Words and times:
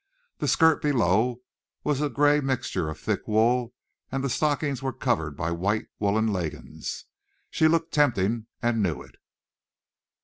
The 0.39 0.47
skirt 0.47 0.81
below 0.81 1.43
was 1.83 2.01
a 2.01 2.09
grey 2.09 2.39
mixture 2.39 2.89
of 2.89 2.99
thick 2.99 3.27
wool 3.27 3.75
and 4.11 4.23
the 4.23 4.31
stockings 4.31 4.81
were 4.81 4.91
covered 4.93 5.37
by 5.37 5.51
white 5.51 5.89
woolen 5.99 6.33
leggings. 6.33 7.05
She 7.51 7.67
looked 7.67 7.93
tempting 7.93 8.47
and 8.63 8.81
knew 8.81 9.03
it. 9.03 9.17